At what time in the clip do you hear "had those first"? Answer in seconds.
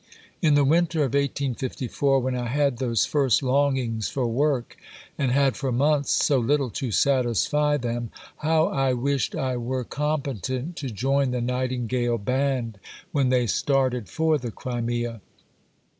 2.47-3.43